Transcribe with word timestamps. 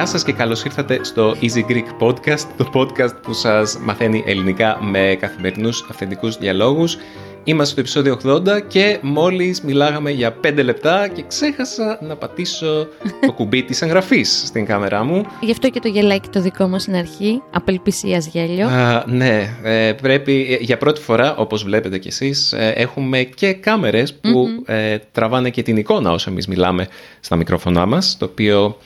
Γεια 0.00 0.08
σας 0.08 0.24
και 0.24 0.32
καλώς 0.32 0.64
ήρθατε 0.64 1.04
στο 1.04 1.34
Easy 1.40 1.70
Greek 1.70 1.86
Podcast, 1.98 2.46
το 2.56 2.70
podcast 2.74 3.22
που 3.22 3.32
σας 3.32 3.78
μαθαίνει 3.78 4.22
ελληνικά 4.26 4.78
με 4.82 5.16
καθημερινούς 5.20 5.86
αυθεντικούς 5.90 6.36
διαλόγους. 6.36 6.96
Είμαστε 7.44 7.72
στο 7.72 7.80
επεισόδιο 7.80 8.42
80 8.46 8.60
και 8.68 8.98
μόλις 9.02 9.62
μιλάγαμε 9.62 10.10
για 10.10 10.36
5 10.44 10.62
λεπτά 10.64 11.08
και 11.08 11.24
ξέχασα 11.28 11.98
να 12.02 12.16
πατήσω 12.16 12.88
το 13.26 13.32
κουμπί 13.32 13.62
της 13.62 13.82
εγγραφής 13.82 14.42
στην 14.46 14.66
κάμερά 14.66 15.04
μου. 15.04 15.24
Γι' 15.40 15.50
αυτό 15.50 15.70
και 15.70 15.80
το 15.80 15.88
γελάκι 15.88 16.28
το 16.28 16.40
δικό 16.40 16.68
μας 16.68 16.82
στην 16.82 16.94
αρχή, 16.94 17.42
απελπισίας 17.50 18.26
γέλιο. 18.26 18.66
Α, 18.66 19.04
ναι, 19.06 19.56
ε, 19.62 19.92
πρέπει 19.92 20.46
ε, 20.60 20.64
για 20.64 20.76
πρώτη 20.76 21.00
φορά, 21.00 21.36
όπως 21.36 21.62
βλέπετε 21.62 21.98
κι 21.98 22.08
εσείς, 22.08 22.52
ε, 22.52 22.72
έχουμε 22.76 23.22
και 23.22 23.52
κάμερες 23.52 24.14
που 24.14 24.48
ε, 24.66 24.98
τραβάνε 25.12 25.50
και 25.50 25.62
την 25.62 25.76
εικόνα 25.76 26.12
όσο 26.12 26.30
εμείς 26.30 26.46
μιλάμε 26.46 26.88
στα 27.20 27.36
μικρόφωνά 27.36 27.86
μας, 27.86 28.16
το 28.18 28.24
οποίο 28.24 28.76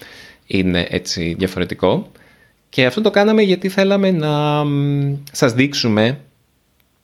είναι 0.47 0.87
έτσι 0.91 1.35
διαφορετικό. 1.39 2.11
Και 2.69 2.87
αυτό 2.87 3.01
το 3.01 3.11
κάναμε 3.11 3.43
γιατί 3.43 3.69
θέλαμε 3.69 4.11
να 4.11 4.65
μ, 4.65 5.17
σας 5.33 5.53
δείξουμε 5.53 6.19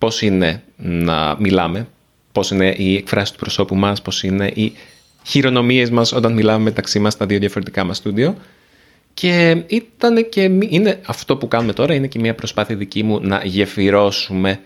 πώς 0.00 0.22
είναι 0.22 0.62
να 0.76 1.36
μιλάμε, 1.38 1.86
πώς 2.32 2.50
είναι 2.50 2.74
η 2.76 2.94
εκφράση 2.96 3.32
του 3.32 3.38
προσώπου 3.38 3.74
μας, 3.76 4.02
πώς 4.02 4.22
είναι 4.22 4.46
οι 4.54 4.72
χειρονομίες 5.24 5.90
μας 5.90 6.12
όταν 6.12 6.32
μιλάμε 6.32 6.62
μεταξύ 6.62 6.98
μας 6.98 7.12
στα 7.12 7.26
δύο 7.26 7.38
διαφορετικά 7.38 7.84
μας 7.84 7.96
στούντιο. 7.96 8.36
Και 9.14 9.64
ήταν 9.66 10.28
και, 10.28 10.48
μη- 10.48 10.68
είναι 10.70 11.00
αυτό 11.06 11.36
που 11.36 11.48
κάνουμε 11.48 11.72
τώρα, 11.72 11.94
είναι 11.94 12.06
και 12.06 12.18
μια 12.18 12.34
προσπάθεια 12.34 12.76
δική 12.76 13.02
μου 13.02 13.20
να 13.22 13.40
γεφυρώσουμε 13.44 14.60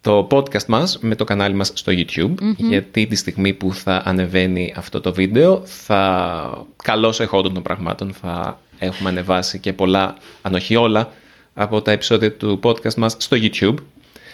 το 0.00 0.26
podcast 0.30 0.64
μας 0.66 0.98
με 1.00 1.14
το 1.14 1.24
κανάλι 1.24 1.54
μας 1.54 1.72
στο 1.74 1.92
YouTube 1.96 2.34
γιατί 2.56 3.06
τη 3.06 3.16
στιγμή 3.16 3.52
που 3.52 3.74
θα 3.74 4.02
ανεβαίνει 4.04 4.74
αυτό 4.76 5.00
το 5.00 5.12
βίντεο 5.12 5.62
θα 5.64 6.66
καλώς 6.82 7.20
εχόντων 7.20 7.54
των 7.54 7.62
πραγμάτων 7.62 8.12
θα 8.20 8.60
έχουμε 8.78 9.08
ανεβάσει 9.08 9.58
και 9.58 9.72
πολλά, 9.72 10.16
αν 10.42 10.54
όχι 10.54 10.76
όλα, 10.76 11.12
από 11.54 11.82
τα 11.82 11.92
επεισόδια 11.92 12.32
του 12.32 12.60
podcast 12.62 12.94
μας 12.94 13.16
στο 13.18 13.36
YouTube. 13.40 13.74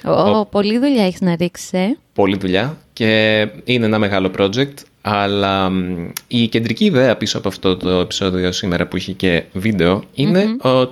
Ω, 0.06 0.46
πολλή 0.46 0.78
δουλειά 0.78 1.04
έχεις 1.06 1.20
να 1.20 1.36
ρίξεις, 1.36 1.72
ε. 1.72 1.96
Πολλή 2.12 2.36
δουλειά 2.36 2.78
και 2.92 3.40
είναι 3.64 3.84
ένα 3.86 3.98
μεγάλο 3.98 4.30
project 4.38 4.74
αλλά 5.00 5.70
μ, 5.70 6.08
η 6.28 6.48
κεντρική 6.48 6.84
ιδέα 6.84 7.16
πίσω 7.16 7.38
από 7.38 7.48
αυτό 7.48 7.76
το 7.76 7.90
επεισόδιο 7.90 8.52
σήμερα 8.52 8.86
που 8.86 8.96
έχει 8.96 9.12
και 9.12 9.42
βίντεο 9.52 10.02
είναι 10.14 10.56
ο... 10.62 10.90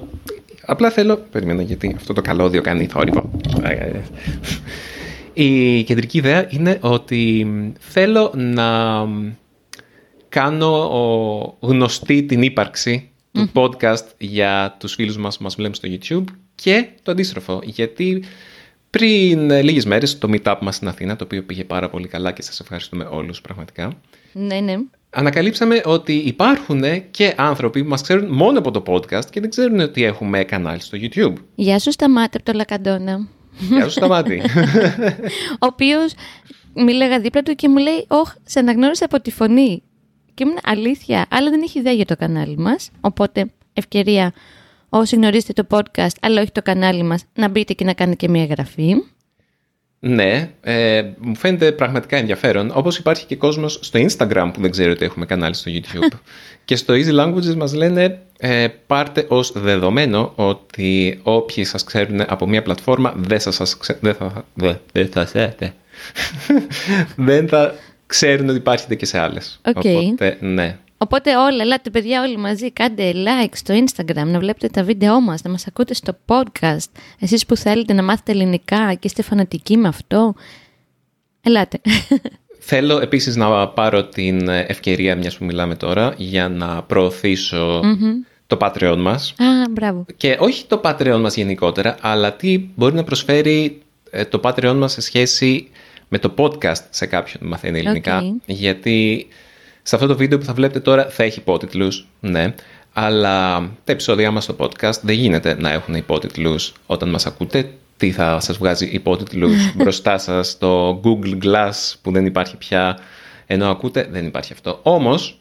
Απλά 0.67 0.91
θέλω... 0.91 1.17
Περίμενα 1.31 1.63
γιατί 1.63 1.93
αυτό 1.97 2.13
το 2.13 2.21
καλώδιο 2.21 2.63
κάνει 2.63 2.87
θόρυβο. 2.87 3.31
Η 5.33 5.83
κεντρική 5.83 6.19
ιδέα 6.19 6.47
είναι 6.51 6.79
ότι 6.81 7.45
μ, 7.45 7.73
θέλω 7.79 8.33
να 8.37 8.99
μ, 9.05 9.33
κάνω 10.29 10.77
ο- 10.77 11.57
γνωστή 11.61 12.23
την 12.23 12.43
ύπαρξη 12.43 13.09
του 13.33 13.51
podcast 13.55 14.05
για 14.19 14.77
τους 14.81 14.95
φίλους 14.95 15.17
μας 15.17 15.37
που 15.37 15.43
μας 15.43 15.55
βλέπουν 15.55 15.75
στο 15.75 15.89
YouTube 15.93 16.25
και 16.55 16.89
το 17.03 17.11
αντίστροφο. 17.11 17.61
Γιατί 17.65 18.25
πριν 18.99 19.51
ε, 19.51 19.63
λίγες 19.63 19.85
μέρες 19.85 20.19
το 20.19 20.29
meetup 20.33 20.57
μας 20.61 20.75
στην 20.77 20.89
Αθήνα, 20.89 21.17
το 21.17 21.25
οποίο 21.25 21.43
πήγε 21.43 21.65
πάρα 21.65 21.91
πολύ 21.91 22.09
καλά 22.09 22.33
και 22.33 22.43
σας 22.43 22.61
ευχαριστούμε 22.61 23.09
όλους 23.11 23.41
πραγματικά, 23.41 23.93
Ναι, 24.33 24.61
ναι. 24.61 24.77
ανακαλύψαμε 25.11 25.83
ότι 25.85 26.13
υπάρχουν 26.13 26.83
και 27.11 27.35
άνθρωποι 27.37 27.83
που 27.83 27.89
μας 27.89 28.03
ξέρουν 28.03 28.33
μόνο 28.35 28.59
από 28.59 28.71
το 28.71 28.83
podcast 28.87 29.25
και 29.31 29.41
δεν 29.41 29.51
ξέρουν 29.51 29.81
ότι 29.81 30.05
έχουμε 30.05 30.45
κανάλι 30.45 30.81
στο 30.81 30.99
YouTube. 31.01 31.33
Γεια 31.55 31.79
σου 31.79 31.93
Σταμάτη 31.93 32.37
από 32.37 32.45
το 32.45 32.53
Λακαντόνα. 32.53 33.29
Γεια 33.59 33.85
σου 33.85 33.91
Σταμάτη. 33.91 34.43
Ο 35.63 35.67
οποίος 35.67 36.13
μίλαγα 36.75 37.21
δίπλα 37.21 37.43
του 37.43 37.55
και 37.55 37.69
μου 37.69 37.77
λέει: 37.77 38.05
Ωχ, 38.09 38.33
σε 38.45 38.59
αναγνώρισα 38.59 39.05
από 39.05 39.21
τη 39.21 39.31
φωνή. 39.31 39.83
Και 40.35 40.45
ήμουν 40.45 40.59
αλήθεια, 40.65 41.27
αλλά 41.31 41.51
δεν 41.51 41.63
έχει 41.63 41.79
ιδέα 41.79 41.93
για 41.93 42.05
το 42.05 42.17
κανάλι 42.17 42.57
μας. 42.57 42.91
Οπότε, 43.01 43.51
ευκαιρία 43.73 44.33
όσοι 44.99 45.17
γνωρίζετε 45.17 45.63
το 45.63 45.67
podcast, 45.71 46.17
αλλά 46.21 46.41
όχι 46.41 46.51
το 46.53 46.63
κανάλι 46.63 47.03
μας, 47.03 47.25
να 47.35 47.49
μπείτε 47.49 47.73
και 47.73 47.85
να 47.85 47.93
κάνετε 47.93 48.17
και 48.17 48.29
μια 48.29 48.43
εγγραφή. 48.43 48.95
ναι, 49.99 50.51
ε, 50.61 51.03
μου 51.19 51.37
φαίνεται 51.37 51.73
πραγματικά 51.73 52.17
ενδιαφέρον. 52.17 52.71
Όπως 52.75 52.99
υπάρχει 52.99 53.27
και 53.27 53.37
κόσμος 53.37 53.79
στο 53.83 54.01
Instagram 54.01 54.51
που 54.53 54.61
δεν 54.61 54.71
ξέρει 54.71 54.91
ότι 54.91 55.05
έχουμε 55.05 55.27
κανάλι 55.27 55.55
στο 55.55 55.71
YouTube. 55.75 56.19
και 56.65 56.77
στο 56.77 56.95
Easy 56.95 57.21
Languages 57.21 57.55
μας 57.55 57.75
λένε 57.75 58.19
ε, 58.39 58.67
πάρτε 58.87 59.27
ως 59.29 59.53
δεδομένο 59.53 60.33
ότι 60.35 61.21
όποιοι 61.23 61.65
σας 61.65 61.85
ξέρουν 61.85 62.21
από 62.27 62.47
μια 62.47 62.63
πλατφόρμα 62.63 63.15
δεν 63.17 63.41
θα 63.41 63.51
σας 63.51 63.77
ξε... 63.77 63.99
δεν 64.01 64.15
θα, 64.15 64.45
δεν, 64.55 64.81
δεν 64.93 65.09
θα, 65.09 65.25
δεν, 65.59 65.73
δεν 67.29 67.49
θα 67.49 67.75
ξέρουν 68.07 68.49
ότι 68.49 68.59
υπάρχετε 68.59 68.95
και 68.95 69.07
σε 69.07 69.19
άλλες. 69.19 69.61
Οκ. 69.65 69.83
Οπότε, 69.85 70.37
ναι. 70.41 70.79
Οπότε 70.99 71.37
όλα, 71.37 71.63
ελάτε 71.63 71.91
παιδιά 71.91 72.23
όλοι 72.23 72.37
μαζί, 72.37 72.71
κάντε 72.71 73.13
like 73.15 73.53
στο 73.53 73.75
Instagram, 73.75 74.27
να 74.27 74.39
βλέπετε 74.39 74.69
τα 74.69 74.83
βίντεό 74.83 75.21
μας, 75.21 75.43
να 75.43 75.51
μας 75.51 75.67
ακούτε 75.67 75.95
στο 75.95 76.17
podcast. 76.27 76.91
Εσείς 77.19 77.47
που 77.47 77.57
θέλετε 77.57 77.93
να 77.93 78.03
μάθετε 78.03 78.33
ελληνικά 78.33 78.95
και 78.95 79.07
είστε 79.07 79.23
φανατικοί 79.23 79.77
με 79.77 79.89
αυτό, 79.89 80.35
ελάτε. 81.43 81.81
Θέλω 82.67 83.01
επίσης 83.01 83.37
να 83.37 83.69
πάρω 83.69 84.05
την 84.05 84.49
ευκαιρία, 84.49 85.17
μιας 85.17 85.37
που 85.37 85.45
μιλάμε 85.45 85.75
τώρα, 85.75 86.15
για 86.17 86.49
να 86.49 86.83
προωθήσω 86.83 87.81
το 88.47 88.57
Patreon 88.61 88.97
μας. 88.99 89.31
Α, 89.31 89.71
μπράβο. 89.71 90.07
Και 90.17 90.37
όχι 90.41 90.67
το 90.67 90.81
Patreon 90.85 91.19
μας 91.21 91.37
γενικότερα, 91.37 91.97
αλλά 92.01 92.33
τι 92.33 92.69
μπορεί 92.75 92.95
να 92.95 93.05
προσφέρει 93.05 93.83
ε, 94.11 94.25
το 94.25 94.41
Patreon 94.43 94.75
μας 94.77 94.93
σε 94.93 95.01
σχέση 95.01 95.69
με 96.09 96.19
το 96.19 96.35
podcast 96.37 96.83
σε 96.91 97.07
κάποιον 97.07 97.43
που 97.43 97.49
μαθαίνει 97.49 97.79
ελληνικά. 97.79 98.19
Οκ. 98.19 98.35
Γιατί 98.47 99.29
σε 99.87 99.95
αυτό 99.95 100.07
το 100.07 100.17
βίντεο 100.17 100.39
που 100.39 100.45
θα 100.45 100.53
βλέπετε 100.53 100.81
τώρα 100.81 101.09
θα 101.11 101.23
έχει 101.23 101.39
υπότιτλους, 101.39 102.07
ναι, 102.21 102.55
αλλά 102.93 103.57
τα 103.85 103.93
επεισόδια 103.93 104.31
μας 104.31 104.45
στο 104.45 104.57
podcast 104.59 105.01
δεν 105.03 105.15
γίνεται 105.15 105.57
να 105.61 105.71
έχουν 105.71 105.95
υπότιτλους 105.95 106.73
όταν 106.87 107.09
μας 107.09 107.27
ακούτε. 107.27 107.71
Τι 107.97 108.11
θα 108.11 108.41
σας 108.41 108.57
βγάζει 108.57 108.87
υπότιτλους 108.87 109.53
μπροστά 109.77 110.19
σας 110.19 110.49
στο 110.49 111.01
Google 111.05 111.45
Glass 111.45 111.93
που 112.03 112.13
δεν 112.13 112.27
υπάρχει 112.27 112.57
πια 112.57 112.99
ενώ 113.47 113.71
ακούτε, 113.71 114.09
δεν 114.11 114.27
υπάρχει 114.27 114.53
αυτό. 114.53 114.81
Όμως, 114.83 115.39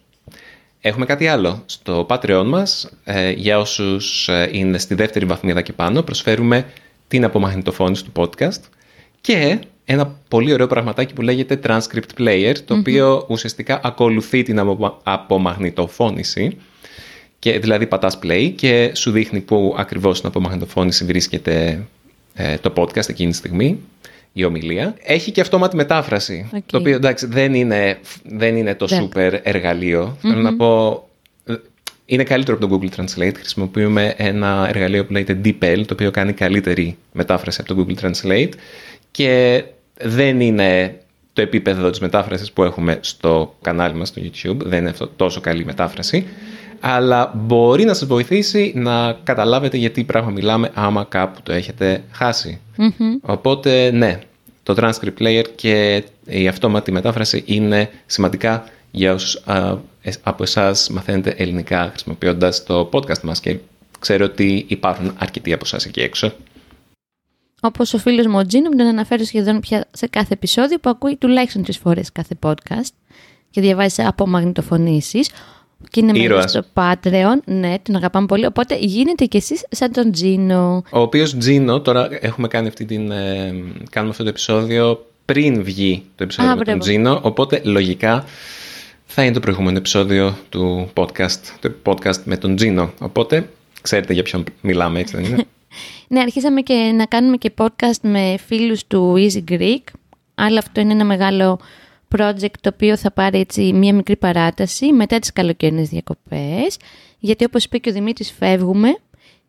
Έχουμε 0.86 1.06
κάτι 1.06 1.28
άλλο. 1.28 1.64
Στο 1.66 2.06
Patreon 2.10 2.44
μας, 2.46 2.90
ε, 3.04 3.32
για 3.32 3.60
όσους 3.60 4.28
ε, 4.28 4.50
είναι 4.52 4.78
στη 4.78 4.96
δεύτερη 4.96 5.26
βαθμίδα 5.26 5.62
και 5.62 5.74
πάνω, 5.74 6.02
προσφέρουμε 6.02 6.66
την 7.08 7.24
απομαγνητοφώνηση 7.24 8.06
του 8.06 8.12
podcast 8.16 8.62
και 9.22 9.60
ένα 9.86 10.16
πολύ 10.28 10.54
ωραίο 10.54 10.68
πραγματάκι 10.68 11.14
που 11.14 11.22
λέγεται 11.22 11.60
Transcript 11.68 12.20
Player, 12.22 12.54
το 12.66 12.74
οποίο 12.76 13.26
ουσιαστικά 13.30 13.80
ακολουθεί 13.84 14.44
την 14.44 14.60
απο- 14.60 15.00
απομαγνητοφώνηση 15.04 16.58
και 17.40 17.60
δηλαδή 17.60 17.88
πατάς 17.88 18.20
play 18.24 18.52
και 18.56 18.92
σου 18.96 19.12
δείχνει 19.12 19.40
που 19.40 19.76
ακριβώς 19.78 20.18
στην 20.18 20.30
απομαγνητοφώνηση 20.30 21.06
βρίσκεται 21.06 21.84
ε, 22.34 22.58
το 22.58 22.74
podcast 22.76 23.10
εκείνη 23.10 23.32
τη 23.32 23.38
στιγμή, 23.38 23.80
η 24.34 24.44
ομιλία. 24.44 24.96
Έχει 25.04 25.32
και 25.32 25.42
αυτόματη 25.42 25.76
μετάφραση, 25.76 26.50
Οκ. 26.54 26.62
το 26.66 26.78
οποίο 26.78 26.96
εντάξει 26.96 27.26
δεν 27.26 27.54
είναι, 27.54 28.00
δεν 28.24 28.56
είναι 28.58 28.76
το 28.76 28.86
Δεν. 28.88 29.10
super 29.14 29.40
εργαλείο. 29.44 30.18
Θέλω 30.22 30.42
να 30.42 30.56
πω, 30.56 30.92
ε, 31.46 31.54
είναι 32.06 32.24
καλύτερο 32.24 32.58
από 32.62 32.68
το 32.68 32.80
Google 32.82 33.00
Translate. 33.00 33.34
Χρησιμοποιούμε 33.36 34.14
ένα 34.18 34.66
εργαλείο 34.70 35.06
που 35.06 35.12
λέγεται 35.12 35.40
DeepL, 35.46 35.84
το 35.88 35.94
οποίο 35.94 36.12
κάνει 36.12 36.34
καλύτερη 36.34 36.98
μετάφραση 37.12 37.62
από 37.62 37.76
το 37.76 37.86
Google 37.88 38.06
Translate 38.06 38.50
και 39.14 39.64
δεν 40.02 40.40
είναι 40.42 40.98
το 41.34 41.42
επίπεδο 41.42 41.90
της 41.90 42.00
μετάφρασης 42.00 42.52
που 42.52 42.64
έχουμε 42.64 42.98
στο 43.02 43.56
κανάλι 43.62 43.94
μας 43.96 44.08
στο 44.08 44.22
YouTube. 44.26 44.58
Δεν 44.58 44.80
είναι 44.80 44.90
αυτό 44.90 45.08
τόσο 45.16 45.42
καλή 45.42 45.66
μετάφραση. 45.66 46.28
Αλλά 46.80 47.32
μπορεί 47.36 47.84
να 47.84 47.94
σας 47.94 48.08
βοηθήσει 48.08 48.72
να 48.76 49.14
καταλάβετε 49.24 49.78
γιατί 49.78 50.04
πράγμα 50.04 50.30
μιλάμε 50.32 50.72
άμα 50.74 51.04
κάπου 51.10 51.40
το 51.44 51.54
έχετε 51.54 52.04
χάσει. 52.12 52.60
Οπότε 53.22 53.92
ναι, 53.92 54.20
το 54.64 54.76
transcript 54.78 55.22
player 55.22 55.44
και 55.56 56.04
η 56.26 56.48
αυτόματη 56.48 56.92
μετάφραση 56.92 57.44
είναι 57.46 57.90
σημαντικά 58.06 58.64
για 58.92 59.14
όσους 59.14 59.42
α, 59.46 59.76
εσ- 60.02 60.20
από 60.24 60.44
εσάς 60.44 60.90
μαθαίνετε 60.90 61.34
ελληνικά 61.38 61.88
χρησιμοποιώντας 61.90 62.64
το 62.64 62.90
podcast 62.94 63.22
μας 63.22 63.40
και 63.40 63.58
ξέρω 64.00 64.26
ότι 64.26 64.66
υπάρχουν 64.68 65.14
αρκετοί 65.18 65.54
από 65.54 65.64
εσάς 65.66 65.86
εκεί 65.86 66.02
έξω. 66.02 66.34
Όπως 67.66 67.94
ο 67.94 67.98
φίλος 67.98 68.26
μου 68.26 68.38
ο 68.38 68.46
Τζίνο 68.46 68.70
μου 68.70 68.78
τον 68.78 68.88
αναφέρει 68.88 69.26
σχεδόν 69.26 69.60
πια 69.60 69.86
σε 69.92 70.08
κάθε 70.08 70.34
επεισόδιο 70.34 70.78
που 70.80 70.90
ακούει 70.90 71.16
τουλάχιστον 71.16 71.64
τρεις 71.64 71.78
φορές 71.78 72.12
κάθε 72.12 72.36
podcast 72.44 72.94
και 73.50 73.62
διαβάζει 73.62 74.02
από 74.02 74.28
μαγνητοφωνήσεις 74.28 75.30
και 75.90 76.00
είναι 76.00 76.12
μέσα 76.12 76.24
Ήρωας. 76.24 76.50
στο 76.52 76.64
Patreon. 76.74 77.38
Ναι, 77.46 77.76
τον 77.82 77.96
αγαπάμε 77.96 78.26
πολύ. 78.26 78.46
Οπότε 78.46 78.76
γίνετε 78.80 79.26
κι 79.26 79.38
εσείς 79.38 79.66
σαν 79.70 79.92
τον 79.92 80.12
Τζίνο. 80.12 80.84
Ο 80.92 81.00
οποίος 81.00 81.38
Τζίνο, 81.38 81.82
τώρα 81.82 82.08
έχουμε 82.22 82.48
κάνει 82.48 82.68
αυτή 82.68 82.86
την, 82.86 83.12
ε, 83.12 83.54
κάνουμε 83.90 84.12
αυτό 84.12 84.24
το 84.24 84.30
επεισόδιο 84.30 85.06
πριν 85.26 85.64
βγει 85.64 86.04
το 86.16 86.24
επεισόδιο 86.24 86.52
Α, 86.52 86.56
με 86.56 86.64
τον 86.64 86.76
μπράβο. 86.76 86.90
Τζίνο, 86.90 87.20
οπότε 87.24 87.62
λογικά 87.64 88.26
θα 89.06 89.24
είναι 89.24 89.34
το 89.34 89.40
προηγούμενο 89.40 89.78
επεισόδιο 89.78 90.38
του 90.50 90.90
podcast, 90.94 91.40
το 91.60 91.72
podcast 91.84 92.24
με 92.24 92.38
τον 92.38 92.56
Τζίνο. 92.56 92.92
Οπότε 93.00 93.50
ξέρετε 93.82 94.14
για 94.14 94.24
ποιον 94.24 94.44
μιλάμε, 94.62 95.00
έτσι 95.00 95.16
δεν 95.16 95.26
είναι; 95.26 95.46
ναι, 96.14 96.20
αρχίσαμε 96.20 96.62
και 96.62 96.74
να 96.74 97.06
κάνουμε 97.06 97.38
και 97.38 97.54
podcast 97.58 98.00
με 98.02 98.36
φίλους 98.46 98.88
του 98.88 99.14
Easy 99.18 99.44
Greek, 99.52 99.82
αλλά 100.36 100.60
αυτό 100.60 100.82
είναι 100.82 100.92
ένα 100.92 101.06
μεγάλο 101.06 101.60
project 102.18 102.54
το 102.62 102.70
οποίο 102.74 102.98
θα 102.98 103.12
πάρει 103.12 103.40
έτσι 103.40 103.74
μία 103.74 103.94
μικρή 103.94 104.16
παράταση 104.16 104.92
μετά 104.92 105.20
τις 105.20 105.34
καλοκαιρινές 105.34 105.90
διακοπές, 105.90 106.78
γιατί 107.20 107.46
όπως 107.46 107.64
είπε 107.64 107.78
και 107.78 107.90
ο 107.90 107.94
Δημήτρης 107.94 108.32
φεύγουμε 108.32 108.98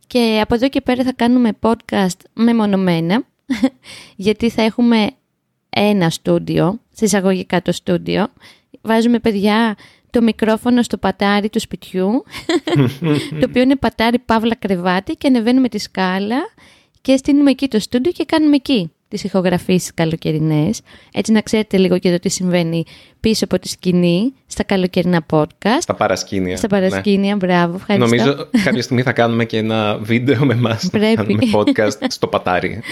και 0.06 0.40
από 0.42 0.54
εδώ 0.54 0.68
και 0.68 0.80
πέρα 0.80 1.04
θα 1.04 1.12
κάνουμε 1.12 1.50
podcast 1.60 2.18
μεμονωμένα, 2.32 3.24
γιατί 4.16 4.50
θα 4.50 4.62
έχουμε 4.62 5.10
ένα 5.70 6.10
στούντιο, 6.10 6.80
συσσαγωγικά 6.94 7.62
το 7.62 7.72
στούντιο, 7.72 8.26
βάζουμε 8.82 9.18
παιδιά 9.18 9.76
το 10.14 10.22
μικρόφωνο 10.22 10.82
στο 10.82 10.96
πατάρι 10.96 11.48
του 11.48 11.60
σπιτιού, 11.60 12.24
το 13.40 13.46
οποίο 13.48 13.62
είναι 13.62 13.76
πατάρι 13.76 14.18
παύλα 14.18 14.54
κρεβάτι 14.54 15.14
και 15.14 15.26
ανεβαίνουμε 15.26 15.68
τη 15.68 15.78
σκάλα 15.78 16.36
και 17.00 17.16
στείλουμε 17.16 17.50
εκεί 17.50 17.68
το 17.68 17.78
στούντιο 17.78 18.12
και 18.12 18.24
κάνουμε 18.24 18.56
εκεί 18.56 18.90
τις 19.08 19.24
ηχογραφήσεις 19.24 19.94
καλοκαιρινές. 19.94 20.80
Έτσι 21.12 21.32
να 21.32 21.40
ξέρετε 21.40 21.76
λίγο 21.76 21.98
και 21.98 22.10
το 22.10 22.18
τι 22.18 22.28
συμβαίνει 22.28 22.84
πίσω 23.20 23.44
από 23.44 23.58
τη 23.58 23.68
σκηνή, 23.68 24.32
στα 24.46 24.62
καλοκαιρινά 24.62 25.26
podcast. 25.30 25.78
Στα 25.78 25.94
παρασκήνια. 25.94 26.56
Στα 26.56 26.66
παρασκήνια, 26.66 27.30
ναι. 27.30 27.46
μπράβο, 27.46 27.74
ευχαριστώ. 27.74 28.16
Νομίζω 28.16 28.48
κάποια 28.64 28.82
στιγμή 28.82 29.02
θα 29.02 29.12
κάνουμε 29.12 29.44
και 29.44 29.56
ένα 29.56 29.98
βίντεο 29.98 30.44
με 30.44 30.52
εμάς, 30.52 30.88
θα 30.92 30.98
κάνουμε 30.98 31.42
podcast 31.52 32.06
στο 32.08 32.26
πατάρι. 32.26 32.82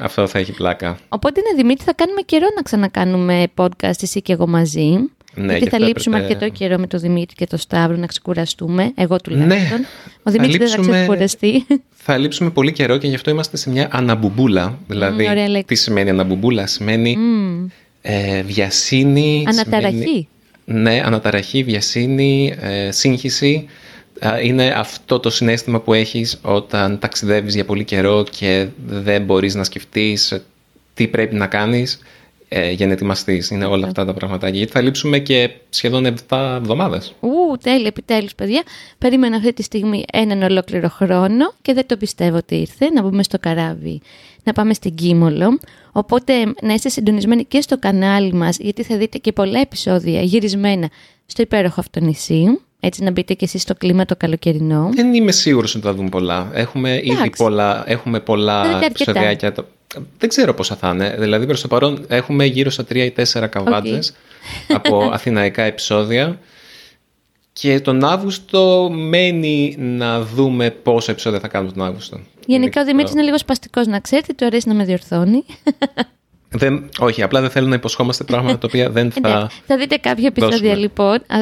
Αυτό 0.00 0.26
θα 0.26 0.38
έχει 0.38 0.52
πλάκα. 0.52 0.98
Οπότε, 1.08 1.40
ναι, 1.40 1.62
Δημήτρη, 1.62 1.84
θα 1.84 1.94
κάνουμε 1.94 2.20
καιρό 2.20 2.46
να 2.56 2.62
ξανακάνουμε 2.62 3.46
podcast 3.54 4.02
εσύ 4.02 4.22
και 4.22 4.32
εγώ 4.32 4.46
μαζί. 4.46 5.10
Ναι, 5.34 5.56
γιατί 5.56 5.68
θα 5.68 5.78
λείψουμε 5.78 6.16
έπρεπε... 6.16 6.34
αρκετό 6.34 6.58
καιρό 6.58 6.78
με 6.78 6.86
τον 6.86 7.00
Δημήτρη 7.00 7.34
και 7.34 7.46
τον 7.46 7.58
Σταύρο 7.58 7.96
να 7.96 8.06
ξεκουραστούμε. 8.06 8.92
Εγώ 8.94 9.16
τουλάχιστον. 9.16 9.80
Ναι, 9.80 9.86
Ο 10.22 10.30
Δημήτρη 10.30 10.58
δεν 10.58 10.68
θα 10.68 10.90
ξεκουραστεί. 10.90 11.66
Θα 11.90 12.16
λείψουμε 12.16 12.50
πολύ 12.50 12.72
καιρό 12.72 12.96
και 12.96 13.06
γι' 13.06 13.14
αυτό 13.14 13.30
είμαστε 13.30 13.56
σε 13.56 13.70
μια 13.70 13.88
αναμπουμπούλα. 13.90 14.78
Δηλαδή, 14.86 15.26
mm, 15.28 15.62
τι 15.66 15.74
σημαίνει 15.74 16.10
αναμπουμπούλα, 16.10 16.66
σημαίνει 16.66 17.16
mm. 17.18 17.70
ε, 18.02 18.42
βιασύνη. 18.42 19.44
Αναταραχή. 19.46 19.96
Σημαίνει, 19.96 20.28
ναι, 20.64 21.02
αναταραχή, 21.04 21.62
βιασύνη, 21.62 22.54
ε, 22.60 22.90
σύγχυση. 22.90 23.66
Είναι 24.42 24.74
αυτό 24.76 25.18
το 25.20 25.30
συνέστημα 25.30 25.80
που 25.80 25.94
έχεις 25.94 26.38
όταν 26.42 26.98
ταξιδεύεις 26.98 27.54
για 27.54 27.64
πολύ 27.64 27.84
καιρό 27.84 28.24
και 28.30 28.66
δεν 28.86 29.22
μπορείς 29.22 29.54
να 29.54 29.64
σκεφτείς 29.64 30.42
τι 30.94 31.08
πρέπει 31.08 31.34
να 31.34 31.46
κάνεις 31.46 31.98
ε, 32.48 32.70
για 32.70 32.86
να 32.86 32.92
ετοιμαστεί. 32.92 33.42
Είναι 33.50 33.64
όλα 33.64 33.86
αυτά 33.86 34.04
τα 34.04 34.14
πράγματα. 34.14 34.48
Γιατί 34.48 34.72
θα 34.72 34.80
λείψουμε 34.80 35.18
και 35.18 35.50
σχεδόν 35.68 36.06
7 36.28 36.56
εβδομάδες. 36.56 37.14
Ου, 37.20 37.56
τέλεια, 37.62 37.86
επιτέλους, 37.86 38.34
παιδιά. 38.34 38.62
Περίμενα 38.98 39.36
αυτή 39.36 39.52
τη 39.52 39.62
στιγμή 39.62 40.04
έναν 40.12 40.42
ολόκληρο 40.42 40.88
χρόνο 40.88 41.52
και 41.62 41.72
δεν 41.72 41.86
το 41.86 41.96
πιστεύω 41.96 42.36
ότι 42.36 42.54
ήρθε. 42.54 42.90
Να 42.90 43.02
μπούμε 43.02 43.22
στο 43.22 43.38
καράβι, 43.38 44.00
να 44.42 44.52
πάμε 44.52 44.74
στην 44.74 44.94
Κίμολο. 44.94 45.58
Οπότε 45.92 46.32
να 46.62 46.74
είστε 46.74 46.88
συντονισμένοι 46.88 47.44
και 47.44 47.60
στο 47.60 47.78
κανάλι 47.78 48.32
μας, 48.32 48.58
γιατί 48.58 48.82
θα 48.82 48.96
δείτε 48.96 49.18
και 49.18 49.32
πολλά 49.32 49.60
επεισόδια 49.60 50.22
γυρισμένα 50.22 50.88
στο 51.26 51.42
υπέροχο 51.42 51.80
αυτό 51.80 52.00
νησί. 52.00 52.60
Έτσι 52.80 53.02
να 53.02 53.10
μπείτε 53.10 53.34
και 53.34 53.44
εσείς 53.44 53.62
στο 53.62 53.74
κλίμα 53.74 54.04
το 54.04 54.16
καλοκαιρινό. 54.16 54.90
Δεν 54.94 55.14
είμαι 55.14 55.32
σίγουρος 55.32 55.74
ότι 55.74 55.84
θα 55.84 55.94
δούμε 55.94 56.08
πολλά. 56.08 56.50
Έχουμε 56.52 57.00
ήδη 57.04 57.30
πολλά, 57.36 57.84
έχουμε 57.86 58.20
πολλά 58.20 58.84
επεισοδιάκια 58.84 59.52
δεν 60.18 60.28
ξέρω 60.28 60.54
πόσα 60.54 60.76
θα 60.76 60.88
είναι. 60.88 61.16
Δηλαδή 61.18 61.46
προς 61.46 61.60
το 61.60 61.68
παρόν 61.68 62.04
έχουμε 62.08 62.44
γύρω 62.44 62.70
στα 62.70 62.84
3 62.84 62.94
ή 62.96 63.12
4 63.32 63.46
καβάντες 63.50 64.14
από 64.68 65.02
αθηναϊκά 65.14 65.62
επεισόδια 65.62 66.38
και 67.52 67.80
τον 67.80 68.04
Αύγουστο 68.04 68.90
μένει 68.92 69.76
να 69.78 70.20
δούμε 70.20 70.70
πόσα 70.70 71.10
επεισόδια 71.10 71.40
θα 71.40 71.48
κάνουμε 71.48 71.72
τον 71.72 71.82
Αύγουστο. 71.82 72.20
Γενικά 72.46 72.80
ο 72.80 72.84
Δημήτρης 72.84 73.12
είναι 73.12 73.22
λίγο 73.22 73.38
σπαστικός 73.38 73.86
να 73.86 74.00
ξέρετε, 74.00 74.32
του 74.32 74.44
αρέσει 74.44 74.68
να 74.68 74.74
με 74.74 74.84
διορθώνει. 74.84 75.44
Δεν, 76.50 76.88
όχι, 76.98 77.22
απλά 77.22 77.40
δεν 77.40 77.50
θέλω 77.50 77.66
να 77.66 77.74
υποσχόμαστε 77.74 78.24
πράγματα 78.24 78.58
τα 78.58 78.66
οποία 78.66 78.90
δεν 78.96 79.12
θα. 79.12 79.40
Ναι, 79.40 79.46
θα 79.66 79.76
δείτε 79.76 79.96
κάποια 79.96 80.26
επεισόδια 80.26 80.76
λοιπόν. 80.76 81.14
Α 81.14 81.40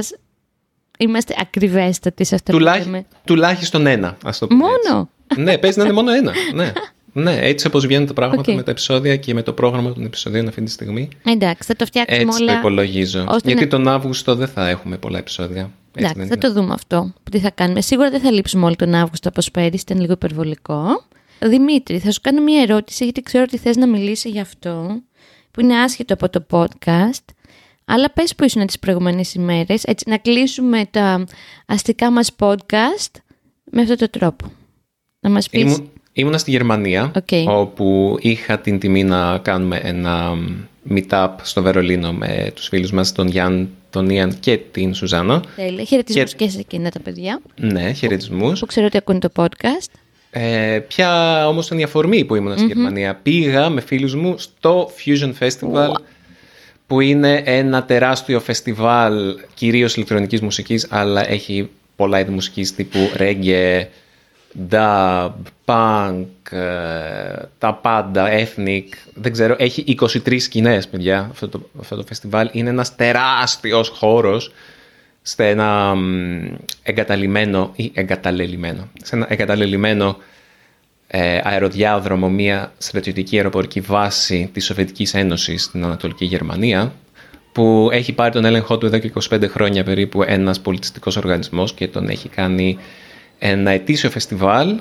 είμαστε 0.98 1.34
ακριβέστατοι 1.40 2.24
σε 2.24 2.34
αυτό 2.34 2.52
Τουλάχ, 2.52 2.78
που 2.78 2.84
λέμε. 2.84 3.06
Τουλάχιστον 3.24 3.86
ένα, 3.86 4.16
ας 4.24 4.38
το 4.38 4.46
πούμε. 4.46 4.64
Μόνο; 4.64 5.10
Έτσι. 5.26 5.42
ναι, 5.42 5.58
παίζει 5.58 5.78
να 5.78 5.84
είναι 5.84 5.92
μόνο 5.92 6.12
ένα. 6.12 6.32
Ναι. 6.54 6.72
Ναι, 7.18 7.38
έτσι 7.40 7.66
όπως 7.66 7.86
βγαίνουν 7.86 8.06
τα 8.06 8.12
πράγματα 8.12 8.54
με 8.54 8.62
τα 8.62 8.70
επεισόδια 8.70 9.16
και 9.16 9.34
με 9.34 9.42
το 9.42 9.52
πρόγραμμα 9.52 9.92
των 9.92 10.04
επεισοδίων 10.04 10.48
αυτή 10.48 10.62
τη 10.62 10.70
στιγμή. 10.70 11.08
Εντάξει, 11.24 11.68
θα 11.68 11.76
το 11.76 11.86
φτιάξουμε 11.86 12.20
έτσι 12.20 12.42
όλα. 12.42 12.52
Έτσι 12.52 12.62
το 12.62 12.68
υπολογίζω. 12.68 13.26
Γιατί 13.44 13.66
τον 13.66 13.88
Αύγουστο 13.88 14.34
δεν 14.34 14.48
θα 14.48 14.68
έχουμε 14.68 14.96
πολλά 14.96 15.18
επεισόδια. 15.18 15.70
Εντάξει, 15.94 16.26
θα 16.26 16.38
το 16.38 16.52
δούμε 16.52 16.72
αυτό. 16.72 17.12
Τι 17.30 17.38
θα 17.38 17.50
κάνουμε. 17.50 17.80
Σίγουρα 17.80 18.10
δεν 18.10 18.20
θα 18.20 18.30
λείψουμε 18.30 18.64
όλο 18.64 18.76
τον 18.76 18.94
Αύγουστο 18.94 19.28
όπως 19.28 19.50
πέρυσι, 19.50 19.84
ήταν 19.88 20.00
λίγο 20.00 20.12
υπερβολικό. 20.12 21.04
Δημήτρη, 21.38 21.98
θα 21.98 22.10
σου 22.10 22.20
κάνω 22.20 22.42
μια 22.42 22.62
ερώτηση, 22.62 23.04
γιατί 23.04 23.22
ξέρω 23.22 23.44
ότι 23.48 23.58
θες 23.58 23.76
να 23.76 23.86
μιλήσει 23.86 24.28
γι' 24.28 24.40
αυτό, 24.40 25.02
που 25.50 25.60
είναι 25.60 25.76
άσχετο 25.76 26.14
από 26.14 26.28
το 26.28 26.46
podcast. 26.50 27.24
Αλλά 27.84 28.10
πες 28.10 28.34
που 28.34 28.44
ήσουν 28.44 28.66
τις 28.66 28.78
προηγούμενες 28.78 29.34
ημέρες, 29.34 29.82
έτσι 29.84 30.04
να 30.08 30.18
κλείσουμε 30.18 30.86
τα 30.90 31.24
αστικά 31.66 32.10
μας 32.10 32.30
podcast 32.38 33.20
με 33.64 33.82
αυτόν 33.82 33.96
τον 33.96 34.10
τρόπο. 34.10 34.52
Να 35.20 35.30
μας 35.30 35.48
πεις... 35.48 35.82
Ήμουνα 36.18 36.38
στη 36.38 36.50
Γερμανία, 36.50 37.12
όπου 37.46 38.16
είχα 38.20 38.58
την 38.58 38.78
τιμή 38.78 39.04
να 39.04 39.38
κάνουμε 39.38 39.80
ένα 39.82 40.32
meetup 40.90 41.28
στο 41.42 41.62
Βερολίνο 41.62 42.12
με 42.12 42.50
τους 42.54 42.68
φίλους 42.68 42.92
μας, 42.92 43.12
τον 43.12 43.28
Γιάν, 43.28 43.68
τον 43.90 44.10
Ιαν 44.10 44.36
και 44.40 44.58
την 44.70 44.94
Σουζάνα. 44.94 45.42
Τέλεια. 45.56 45.84
Χαιρετισμούς 45.84 46.34
και... 46.34 46.44
και 46.44 46.50
σε 46.50 46.58
εκείνα 46.58 46.90
τα 46.90 47.00
παιδιά. 47.00 47.40
Ναι, 47.56 47.92
χαιρετισμούς. 47.92 48.60
Που, 48.60 48.66
ξέρω 48.66 48.86
ότι 48.86 48.96
ακούνε 48.96 49.18
το 49.18 49.30
podcast. 49.36 49.90
Ε, 50.30 50.78
ποια 50.88 51.48
όμως 51.48 51.66
ήταν 51.66 51.78
η 51.78 51.82
αφορμή 51.82 52.24
που 52.24 52.34
ήμουν 52.34 52.58
στη 52.58 52.66
Γερμανία. 52.66 53.18
Πήγα 53.22 53.68
με 53.68 53.80
φίλους 53.80 54.14
μου 54.14 54.34
στο 54.38 54.90
Fusion 55.04 55.32
Festival, 55.38 55.92
που 56.86 57.00
είναι 57.00 57.42
ένα 57.44 57.84
τεράστιο 57.84 58.40
φεστιβάλ 58.40 59.36
κυρίως 59.54 59.94
ηλεκτρονικής 59.96 60.40
μουσικής, 60.40 60.86
αλλά 60.90 61.30
έχει 61.30 61.68
πολλά 61.96 62.20
είδη 62.20 62.30
μουσικής 62.30 62.74
τύπου 62.74 62.98
reggae, 63.16 63.84
dub, 64.70 65.32
punk, 65.64 66.24
ε, 66.50 67.42
τα 67.58 67.74
πάντα, 67.74 68.28
ethnic, 68.30 68.84
δεν 69.14 69.32
ξέρω, 69.32 69.56
έχει 69.58 69.96
23 70.00 70.40
σκηνές, 70.40 70.88
παιδιά, 70.88 71.28
αυτό 71.30 71.48
το, 71.48 71.68
αυτό 71.80 71.96
το 71.96 72.02
φεστιβάλ. 72.06 72.48
Είναι 72.52 72.70
ένας 72.70 72.96
τεράστιος 72.96 73.88
χώρος 73.88 74.52
σε 75.22 75.48
ένα 75.48 75.94
εγκαταλειμμένο 76.82 77.72
ή 77.76 77.90
εγκαταλελειμμένο, 77.94 78.88
σε 79.02 79.16
ένα 79.16 79.26
εγκαταλελειμμένο 79.28 80.16
ε, 81.06 81.40
αεροδιάδρομο, 81.42 82.28
μια 82.28 82.72
στρατιωτική 82.78 83.36
αεροπορική 83.36 83.80
βάση 83.80 84.50
της 84.52 84.64
Σοβιετικής 84.64 85.14
Ένωσης 85.14 85.62
στην 85.62 85.84
Ανατολική 85.84 86.24
Γερμανία, 86.24 86.92
που 87.52 87.88
έχει 87.92 88.12
πάρει 88.12 88.32
τον 88.32 88.44
έλεγχό 88.44 88.78
του 88.78 88.86
εδώ 88.86 88.98
και 88.98 89.12
25 89.30 89.48
χρόνια 89.48 89.84
περίπου 89.84 90.22
ένας 90.22 90.60
πολιτιστικός 90.60 91.16
οργανισμός 91.16 91.74
και 91.74 91.88
τον 91.88 92.08
έχει 92.08 92.28
κάνει 92.28 92.78
ένα 93.38 93.70
ετήσιο 93.70 94.10
φεστιβάλ 94.10 94.80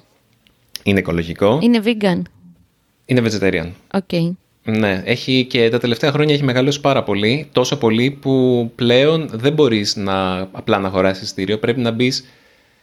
είναι 0.84 1.00
οικολογικό. 1.00 1.60
Είναι 1.62 1.82
vegan. 1.86 2.22
Είναι 3.06 3.22
vegetarian. 3.22 3.72
Okay. 4.00 4.32
Ναι, 4.64 5.02
έχει 5.06 5.46
και 5.50 5.70
τα 5.70 5.80
τελευταία 5.80 6.12
χρόνια 6.12 6.34
έχει 6.34 6.44
μεγαλώσει 6.44 6.82
πάρα 6.82 7.04
πολύ, 7.04 7.48
τόσο 7.52 7.78
πολύ 7.78 8.12
που 8.12 8.72
πλέον 8.76 9.30
δεν 9.34 9.54
μπορείς 9.54 9.96
να 9.96 10.40
απλά 10.40 10.80
να 10.80 10.88
αγοράσεις 10.88 11.24
εισιτήριο, 11.24 11.60
πρέπει 11.60 11.80
να 11.80 11.92
μπεις 11.92 12.26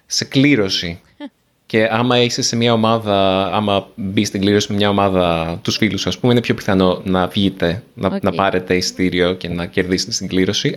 σε 0.06 0.24
κλήρωση. 0.24 1.00
Και 1.66 1.88
άμα 1.90 2.22
είσαι 2.22 2.42
σε 2.42 2.56
μια 2.56 2.72
ομάδα, 2.72 3.46
άμα 3.52 3.86
μπεις 3.94 4.28
στην 4.28 4.40
κλήρωση 4.40 4.72
με 4.72 4.76
μια 4.76 4.88
ομάδα 4.88 5.58
τους 5.62 5.76
φίλους, 5.76 6.06
ας 6.06 6.18
πούμε, 6.18 6.32
είναι 6.32 6.40
πιο 6.40 6.54
πιθανό 6.54 7.00
να 7.04 7.26
βγείτε, 7.26 7.82
να, 7.94 8.18
να 8.22 8.32
πάρετε 8.32 8.76
ειστήριο 8.76 9.32
και 9.32 9.48
να 9.48 9.66
κερδίσετε 9.66 10.12
στην 10.12 10.28
κλήρωση. 10.28 10.74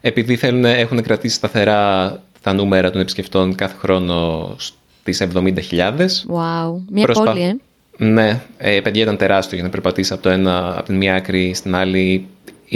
επειδή 0.00 0.36
θέλουν, 0.36 0.64
έχουν 0.64 1.02
κρατήσει 1.02 1.34
σταθερά 1.34 2.22
τα 2.40 2.52
νούμερα 2.52 2.90
των 2.90 3.00
επισκεφτών 3.00 3.54
κάθε 3.54 3.76
χρόνο 3.78 4.48
στις 4.56 5.22
70.000. 5.34 5.52
Wow, 5.98 6.82
μια 6.90 7.04
προσπα... 7.04 7.24
πόλη, 7.24 7.42
ε. 7.42 7.56
Ναι, 7.96 8.40
ε, 8.56 8.80
παιδιά 8.80 9.02
ήταν 9.02 9.16
τεράστιο 9.16 9.54
για 9.56 9.66
να 9.66 9.70
περπατήσεις 9.70 10.12
από, 10.12 10.22
το 10.22 10.28
ένα, 10.28 10.68
από 10.78 10.82
την 10.82 10.96
μία 10.96 11.14
άκρη 11.14 11.54
στην 11.54 11.74
άλλη 11.74 12.26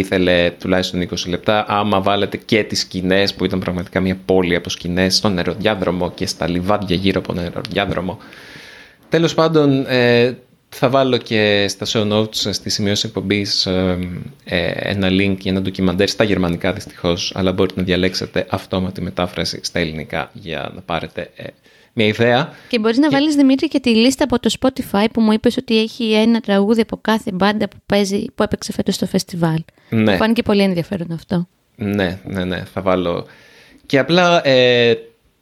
ήθελε 0.00 0.50
τουλάχιστον 0.50 1.08
20 1.08 1.28
λεπτά. 1.28 1.64
Άμα 1.68 2.00
βάλετε 2.00 2.36
και 2.36 2.64
τις 2.64 2.80
σκηνές 2.80 3.34
που 3.34 3.44
ήταν 3.44 3.58
πραγματικά 3.58 4.00
μια 4.00 4.16
πόλη 4.24 4.54
από 4.54 4.70
σκηνές 4.70 5.16
στον 5.16 5.34
νεροδιάδρομο 5.34 6.10
και 6.10 6.26
στα 6.26 6.48
λιβάδια 6.48 6.96
γύρω 6.96 7.18
από 7.18 7.34
τον 7.34 7.42
νεροδιάδρομο. 7.42 8.18
Τέλος 9.08 9.34
πάντων, 9.34 9.86
ε, 9.88 10.36
θα 10.68 10.88
βάλω 10.88 11.16
και 11.16 11.66
στα 11.68 11.86
show 11.86 12.12
notes 12.12 12.52
στη 12.52 12.70
σημειώση 12.70 13.06
εκπομπής 13.06 13.66
ε, 13.66 13.98
ε, 14.44 14.70
ένα 14.74 15.08
link 15.08 15.36
για 15.38 15.50
ένα 15.50 15.60
ντοκιμαντέρ 15.60 16.08
στα 16.08 16.24
γερμανικά 16.24 16.72
δυστυχώς, 16.72 17.32
αλλά 17.34 17.52
μπορείτε 17.52 17.80
να 17.80 17.86
διαλέξετε 17.86 18.46
αυτόματη 18.50 19.00
μετάφραση 19.00 19.60
στα 19.62 19.78
ελληνικά 19.78 20.30
για 20.32 20.72
να 20.74 20.80
πάρετε 20.80 21.30
ε, 21.36 21.44
μια 21.92 22.06
ιδέα. 22.06 22.52
Και 22.68 22.78
μπορείς 22.78 22.98
να 22.98 23.10
βάλεις 23.10 23.34
Δημήτρη 23.34 23.68
και 23.68 23.80
τη 23.80 23.90
λίστα 23.94 24.24
από 24.24 24.40
το 24.40 24.50
Spotify 24.60 25.06
που 25.12 25.20
μου 25.20 25.32
είπες 25.32 25.56
ότι 25.56 25.78
έχει 25.78 26.12
ένα 26.12 26.40
τραγούδι 26.40 26.80
από 26.80 26.98
κάθε 27.00 27.30
μπάντα 27.32 27.68
που, 27.68 27.76
παίζει, 27.86 28.24
που 28.34 28.42
έπαιξε 28.42 28.72
φέτος 28.72 28.94
στο 28.94 29.06
φεστιβάλ. 29.06 29.62
Ναι. 29.88 30.10
Μου 30.10 30.16
φάνηκε 30.16 30.42
πολύ 30.42 30.62
ενδιαφέρον 30.62 31.12
αυτό. 31.12 31.48
Ναι, 31.76 32.18
ναι, 32.24 32.44
ναι, 32.44 32.62
θα 32.72 32.82
βάλω. 32.82 33.26
Και 33.86 33.98
απλά 33.98 34.46
ε, 34.46 34.94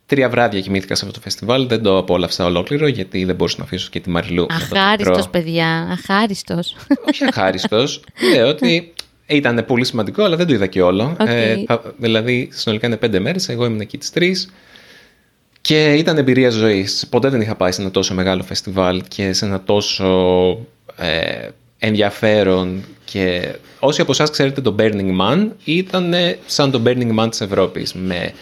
τρία 0.06 0.28
βράδια 0.28 0.60
κοιμήθηκα 0.60 0.94
σε 0.94 1.04
αυτό 1.04 1.16
το 1.16 1.22
φεστιβάλ. 1.24 1.66
Δεν 1.66 1.82
το 1.82 1.98
απόλαυσα 1.98 2.44
ολόκληρο 2.44 2.86
γιατί 2.86 3.24
δεν 3.24 3.34
μπορούσα 3.34 3.56
να 3.58 3.64
αφήσω 3.64 3.88
και 3.90 4.00
τη 4.00 4.10
Μαριλού. 4.10 4.46
Αχάριστος, 4.50 5.28
παιδιά. 5.28 5.88
Αχάριστος. 5.90 6.76
Όχι 7.08 7.24
αχάριστος. 7.24 8.00
Λέω 8.34 8.48
ότι 8.48 8.92
ήταν 9.26 9.64
πολύ 9.66 9.84
σημαντικό, 9.84 10.22
αλλά 10.22 10.36
δεν 10.36 10.46
το 10.46 10.52
είδα 10.52 10.66
και 10.66 10.82
όλο. 10.82 11.16
Okay. 11.20 11.26
Ε, 11.26 11.54
δηλαδή, 11.96 12.48
συνολικά 12.52 12.86
είναι 12.86 12.96
πέντε 12.96 13.18
μέρες. 13.18 13.48
Εγώ 13.48 13.64
ήμουν 13.64 13.80
εκεί 13.80 13.98
τις 13.98 14.10
τρεις. 14.10 14.50
Και 15.60 15.92
ήταν 15.92 16.18
εμπειρία 16.18 16.50
ζωής. 16.50 17.06
Ποτέ 17.10 17.28
δεν 17.28 17.40
είχα 17.40 17.54
πάει 17.54 17.72
σε 17.72 17.80
ένα 17.80 17.90
τόσο 17.90 18.14
μεγάλο 18.14 18.42
φεστιβάλ 18.42 19.02
και 19.08 19.32
σε 19.32 19.44
ένα 19.44 19.62
τόσο 19.62 20.48
ε, 20.96 21.48
ενδιαφέρον 21.78 22.84
και 23.04 23.54
όσοι 23.78 24.00
από 24.00 24.12
εσάς 24.12 24.30
ξέρετε 24.30 24.60
το 24.60 24.74
Burning 24.78 25.20
Man 25.20 25.46
ήταν 25.64 26.14
σαν 26.46 26.70
το 26.70 26.82
Burning 26.84 27.18
Man 27.18 27.26
της 27.30 27.40
Ευρώπης 27.40 27.94
με, 27.94 28.32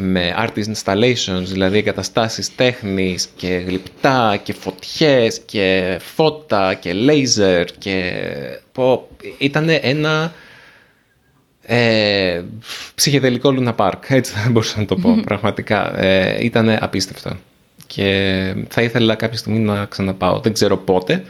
με 0.00 0.34
artist 0.38 0.64
installations, 0.74 1.42
δηλαδή 1.44 1.78
εγκαταστάσεις 1.78 2.54
τέχνης 2.54 3.28
και 3.36 3.48
γλυπτά 3.48 4.40
και 4.42 4.52
φωτιές 4.52 5.40
και 5.44 5.98
φώτα 6.14 6.74
και 6.74 6.92
λέιζερ 6.92 7.64
και 7.64 8.12
πω, 8.72 9.08
ήταν 9.38 9.68
ένα 9.80 10.32
ε, 11.62 12.42
ψυχεδελικό 12.94 13.54
Luna 13.58 13.74
Park, 13.76 13.98
έτσι 14.08 14.32
θα 14.32 14.50
μπορούσα 14.50 14.78
να 14.78 14.84
το 14.86 14.96
πω 14.96 15.20
πραγματικά. 15.24 15.98
Ε, 15.98 16.44
ήταν 16.44 16.68
απίστευτο 16.80 17.36
και 17.86 18.54
θα 18.68 18.82
ήθελα 18.82 19.14
κάποια 19.14 19.38
στιγμή 19.38 19.58
να 19.58 19.84
ξαναπάω, 19.84 20.40
δεν 20.40 20.52
ξέρω 20.52 20.76
πότε 20.76 21.24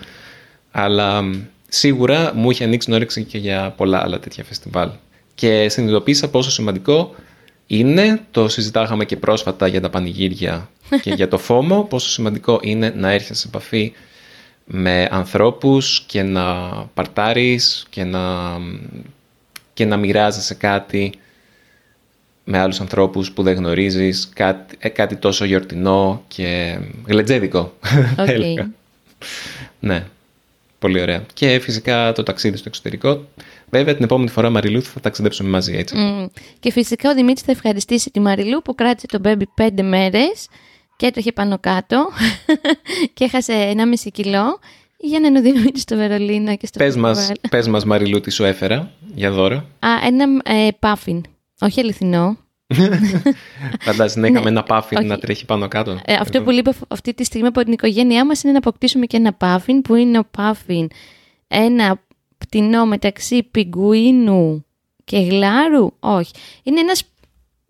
αλλά 0.71 1.23
σίγουρα 1.69 2.33
μου 2.35 2.51
είχε 2.51 2.65
ανοίξει 2.65 2.93
όρεξη 2.93 3.25
και 3.25 3.39
για 3.39 3.75
πολλά 3.77 4.03
άλλα 4.03 4.19
τέτοια 4.19 4.45
φεστιβάλ. 4.45 4.91
Και 5.35 5.69
συνειδητοποίησα 5.69 6.29
πόσο 6.29 6.51
σημαντικό 6.51 7.15
είναι, 7.71 8.21
το 8.31 8.49
συζητάγαμε 8.49 9.05
και 9.05 9.17
πρόσφατα 9.17 9.67
για 9.67 9.81
τα 9.81 9.91
πανηγύρια 9.91 10.71
και 11.03 11.11
για 11.11 11.29
το 11.29 11.39
φόμο, 11.39 11.83
πόσο 11.83 12.09
σημαντικό 12.09 12.59
είναι 12.63 12.93
να 12.97 13.11
έρχεσαι 13.11 13.35
σε 13.35 13.49
επαφή 13.49 13.93
με 14.65 15.09
ανθρώπους 15.11 16.03
και 16.07 16.23
να 16.23 16.71
παρτάρεις 16.95 17.87
και 17.91 18.05
να, 18.05 18.23
και 19.75 19.85
να 19.85 19.97
μοιράζεσαι 19.97 20.55
κάτι 20.55 21.13
με 22.45 22.59
άλλους 22.59 22.81
ανθρώπους 22.81 23.33
που 23.33 23.43
δεν 23.43 23.57
γνωρίζεις, 23.57 24.29
κάτι, 24.35 24.77
ε, 24.79 24.89
κάτι 24.89 25.17
τόσο 25.17 25.45
γιορτινό 25.45 26.25
και 26.29 26.79
γλετζέδικο. 27.07 27.73
Okay. 28.17 28.67
ναι. 29.81 30.07
Πολύ 30.79 31.01
ωραία. 31.01 31.27
Και 31.35 31.59
φυσικά 31.59 32.13
το 32.13 32.23
ταξίδι 32.23 32.57
στο 32.57 32.69
εξωτερικό. 32.69 33.25
Βέβαια 33.71 33.95
την 33.95 34.05
επόμενη 34.05 34.31
φορά 34.31 34.51
Μαριλού 34.51 34.83
θα 34.83 35.01
ταξιδέψουμε 35.01 35.49
μαζί 35.49 35.75
έτσι. 35.77 35.95
Mm. 35.99 36.31
Και 36.61 36.73
φυσικά 36.73 37.11
ο 37.11 37.15
Δημήτρης 37.15 37.43
θα 37.43 37.53
ευχαριστήσει 37.53 38.11
τη 38.11 38.21
Μαριλού 38.21 38.63
που 38.63 38.75
κράτησε 38.75 39.07
τον 39.07 39.21
μπέμπι 39.21 39.47
πέντε 39.55 39.83
μέρες 39.83 40.49
και 40.97 41.07
έτρεχε 41.07 41.33
πάνω 41.33 41.59
κάτω 41.59 42.09
και 43.15 43.25
έχασε 43.25 43.75
1,5 43.77 44.09
κιλό 44.13 44.59
για 44.97 45.21
να 45.21 45.27
είναι 45.27 45.39
ο 45.39 45.43
Δημήτρης 45.43 45.83
στο 45.83 45.97
Βερολίνο 45.97 46.57
και 46.57 46.67
στο 46.67 46.79
πες 46.79 46.97
μας, 46.97 47.33
πες 47.51 47.69
μας 47.69 47.85
Μαριλού 47.85 48.21
τι 48.21 48.31
σου 48.31 48.45
έφερα 48.45 48.91
για 49.15 49.31
δώρο. 49.31 49.57
Α, 49.57 49.89
ένα 50.07 50.25
ε, 50.45 50.69
πάφιν. 50.79 51.23
Όχι 51.61 51.81
αληθινό. 51.81 52.37
Φαντάζεσαι 53.81 54.21
να 54.21 54.27
είχαμε 54.27 54.49
ένα 54.49 54.63
πάφιν 54.63 55.07
να 55.07 55.19
τρέχει 55.19 55.45
πάνω 55.45 55.69
κάτω. 55.69 56.01
Ε, 56.05 56.15
αυτό 56.15 56.43
που 56.43 56.51
λείπει 56.51 56.73
αυτή 56.89 57.15
τη 57.15 57.25
στιγμή 57.25 57.49
από 57.49 57.65
την 57.65 57.73
οικογένειά 57.73 58.27
μας 58.27 58.43
είναι 58.43 58.53
να 58.53 58.59
αποκτήσουμε 58.59 59.07
και 59.07 59.17
ένα 59.17 59.33
πάφιν 59.33 59.83
που 59.83 59.95
είναι 59.95 60.19
ο 60.19 60.25
πάφιν 60.31 60.89
ένα 61.49 62.03
πτηνό 62.39 62.87
μεταξύ 62.87 63.43
πιγκουίνου 63.43 64.65
και 65.05 65.19
γλάρου. 65.19 65.91
Όχι. 66.01 66.33
Είναι 66.63 66.81
ένας, 66.81 67.03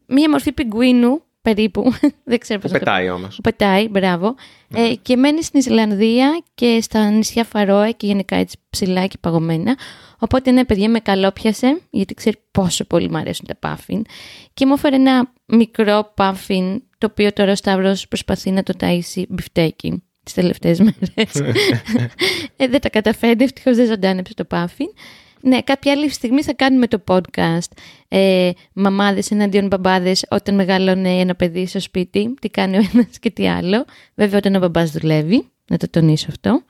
μία 0.06 0.30
μορφή 0.30 0.52
πιγκουίνου 0.52 1.22
περίπου. 1.54 1.92
Δεν 2.30 2.38
ξέρω 2.38 2.60
πώς 2.60 2.70
που 2.70 2.78
πετάει 2.78 3.10
όμως. 3.10 3.34
Που 3.34 3.40
πετάει, 3.40 3.88
μπράβο. 3.88 4.34
Ε, 4.74 4.94
και 5.02 5.16
μένει 5.16 5.42
στην 5.42 5.60
Ισλανδία 5.60 6.42
και 6.54 6.78
στα 6.80 7.10
νησιά 7.10 7.44
Φαρόε 7.44 7.90
και 7.90 8.06
γενικά 8.06 8.36
έτσι 8.36 8.58
ψηλά 8.70 9.06
και 9.06 9.16
παγωμένα. 9.20 9.76
Οπότε 10.18 10.50
ναι, 10.50 10.64
παιδιά, 10.64 10.88
με 10.88 10.98
καλόπιασε, 10.98 11.80
γιατί 11.90 12.14
ξέρει 12.14 12.36
πόσο 12.50 12.84
πολύ 12.84 13.10
μου 13.10 13.16
αρέσουν 13.16 13.46
τα 13.46 13.54
πάφιν. 13.54 14.04
Και 14.54 14.66
μου 14.66 14.72
έφερε 14.72 14.96
ένα 14.96 15.32
μικρό 15.46 16.12
πάφιν, 16.14 16.82
το 16.98 17.08
οποίο 17.10 17.32
τώρα 17.32 17.52
ο 17.52 17.54
Σταύρος 17.54 18.08
προσπαθεί 18.08 18.50
να 18.50 18.62
το 18.62 18.74
ταΐσει 18.80 19.22
μπιφτέκι 19.28 20.02
τις 20.22 20.34
τελευταίες 20.34 20.78
μέρες. 20.78 21.34
ε, 22.56 22.68
δεν 22.68 22.80
τα 22.80 22.88
καταφέρνει, 22.88 23.44
ευτυχώς 23.44 23.76
δεν 23.76 23.86
ζωντάνεψε 23.86 24.34
το 24.34 24.44
πάφιν. 24.44 24.86
Ναι, 25.40 25.60
κάποια 25.60 25.92
άλλη 25.92 26.10
στιγμή 26.10 26.42
θα 26.42 26.54
κάνουμε 26.54 26.86
το 26.86 27.02
podcast 27.06 27.70
ε, 28.08 28.50
«Μαμάδες 28.72 29.30
εναντίον 29.30 29.66
μπαμπάδες 29.66 30.24
όταν 30.28 30.54
μεγαλώνει 30.54 31.20
ένα 31.20 31.34
παιδί 31.34 31.66
στο 31.66 31.80
σπίτι». 31.80 32.34
Τι 32.40 32.48
κάνει 32.48 32.76
ο 32.76 32.80
ένας 32.92 33.18
και 33.20 33.30
τι 33.30 33.48
άλλο. 33.48 33.84
Βέβαια 34.14 34.38
όταν 34.38 34.54
ο 34.54 34.58
μπαμπάς 34.58 34.90
δουλεύει, 34.90 35.48
να 35.66 35.76
το 35.76 35.90
τονίσω 35.90 36.26
αυτό. 36.28 36.62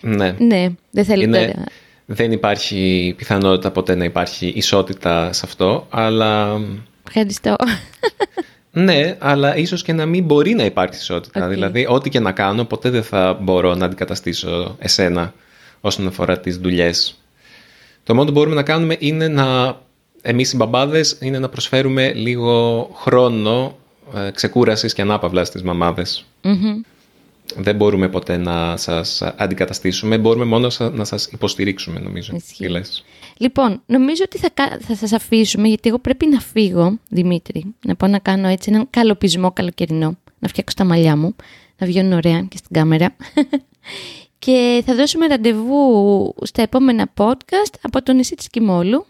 Ναι. 0.00 0.34
Ναι, 0.38 0.68
δεν 0.90 1.04
θέλει 1.04 1.24
Είναι... 1.24 1.38
τώρα 1.38 1.64
δεν 2.10 2.32
υπάρχει 2.32 3.14
πιθανότητα 3.16 3.70
ποτέ 3.70 3.94
να 3.94 4.04
υπάρχει 4.04 4.46
ισότητα 4.46 5.32
σε 5.32 5.42
αυτό, 5.44 5.86
αλλά... 5.90 6.60
Ευχαριστώ. 7.06 7.56
Ναι, 8.70 9.16
αλλά 9.18 9.56
ίσως 9.56 9.82
και 9.82 9.92
να 9.92 10.06
μην 10.06 10.24
μπορεί 10.24 10.54
να 10.54 10.64
υπάρχει 10.64 10.94
ισότητα. 10.96 11.46
Okay. 11.46 11.50
Δηλαδή, 11.50 11.86
ό,τι 11.88 12.10
και 12.10 12.20
να 12.20 12.32
κάνω, 12.32 12.64
ποτέ 12.64 12.90
δεν 12.90 13.02
θα 13.02 13.38
μπορώ 13.40 13.74
να 13.74 13.84
αντικαταστήσω 13.84 14.76
εσένα 14.78 15.34
όσον 15.80 16.06
αφορά 16.06 16.40
τις 16.40 16.58
δουλειές. 16.58 17.17
Το 18.08 18.14
μόνο 18.14 18.26
που 18.26 18.32
μπορούμε 18.32 18.54
να 18.54 18.62
κάνουμε 18.62 18.96
είναι 18.98 19.28
να, 19.28 19.76
εμείς 20.22 20.52
οι 20.52 20.56
μπαμπάδες, 20.56 21.18
είναι 21.20 21.38
να 21.38 21.48
προσφέρουμε 21.48 22.12
λίγο 22.12 22.82
χρόνο 22.94 23.76
ε, 24.14 24.30
ξεκούρασης 24.30 24.94
και 24.94 25.02
ανάπαυλα 25.02 25.44
στις 25.44 25.62
μαμάδες. 25.62 26.24
Mm-hmm. 26.42 26.84
Δεν 27.56 27.76
μπορούμε 27.76 28.08
ποτέ 28.08 28.36
να 28.36 28.76
σας 28.76 29.22
αντικαταστήσουμε, 29.22 30.18
μπορούμε 30.18 30.44
μόνο 30.44 30.68
να 30.92 31.04
σας 31.04 31.26
υποστηρίξουμε 31.26 32.00
νομίζω. 32.00 32.32
Τι 32.56 32.68
λες. 32.68 33.04
Λοιπόν, 33.36 33.82
νομίζω 33.86 34.22
ότι 34.24 34.38
θα, 34.38 34.50
θα 34.80 34.94
σας 34.94 35.12
αφήσουμε 35.12 35.68
γιατί 35.68 35.88
εγώ 35.88 35.98
πρέπει 35.98 36.26
να 36.26 36.40
φύγω, 36.40 36.98
Δημήτρη, 37.08 37.64
να 37.86 37.94
πάω 37.94 38.10
να 38.10 38.18
κάνω 38.18 38.48
έτσι 38.48 38.70
έναν 38.70 38.86
καλοπισμό 38.90 39.52
καλοκαιρινό, 39.52 40.18
να 40.38 40.48
φτιάξω 40.48 40.76
τα 40.76 40.84
μαλλιά 40.84 41.16
μου, 41.16 41.36
να 41.78 41.86
βγαίνουν 41.86 42.12
ωραία 42.12 42.40
και 42.40 42.56
στην 42.56 42.70
κάμερα. 42.72 43.16
Και 44.38 44.82
θα 44.86 44.94
δώσουμε 44.94 45.26
ραντεβού 45.26 46.34
στα 46.42 46.62
επόμενα 46.62 47.12
podcast 47.16 47.74
από 47.82 48.02
το 48.02 48.12
νησί 48.12 48.34
της 48.34 48.48
Κιμόλου. 48.48 49.06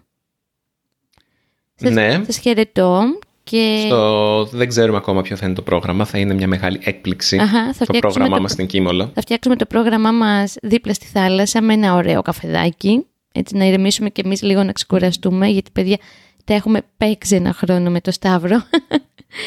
Ναι. 1.81 2.25
Σας 2.25 2.39
χαιρετώ 2.39 3.03
και... 3.45 3.85
Στο... 3.87 4.45
Δεν 4.45 4.69
ξέρουμε 4.69 4.97
ακόμα 4.97 5.23
ποιο 5.23 5.37
θα 5.37 5.47
είναι 5.47 5.55
το 5.55 5.63
πρόγραμμα. 5.63 6.05
Θα 6.05 6.19
είναι 6.19 6.35
μια 6.35 6.47
μεγάλη 6.47 6.81
έκπληξη 6.83 7.37
Αχα, 7.37 7.73
θα 7.73 7.87
το 7.87 7.99
πρόγραμμά 7.99 8.37
το... 8.37 8.43
μας 8.43 8.53
στην 8.53 8.67
Κίμολο. 8.67 9.11
Θα 9.15 9.21
φτιάξουμε 9.21 9.57
το 9.57 9.67
πρόγραμμά 9.67 10.13
μας 10.13 10.57
δίπλα 10.63 10.93
στη 10.93 11.07
θάλασσα 11.07 11.61
με 11.61 11.73
ένα 11.73 11.95
ωραίο 11.95 12.23
καφεδάκι. 12.23 13.07
Έτσι 13.33 13.57
να 13.57 13.65
ηρεμήσουμε 13.65 14.09
και 14.09 14.23
εμείς 14.25 14.43
λίγο 14.43 14.63
να 14.63 14.73
ξεκουραστούμε. 14.73 15.47
Γιατί 15.47 15.71
παιδιά 15.73 15.97
τα 16.45 16.55
έχουμε 16.55 16.81
παίξει 16.97 17.35
ένα 17.35 17.53
χρόνο 17.53 17.91
με 17.91 18.01
το 18.01 18.11
Σταύρο. 18.11 18.63